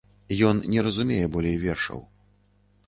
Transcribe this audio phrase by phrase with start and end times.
[0.51, 2.05] Ён не разумее болей вершаў.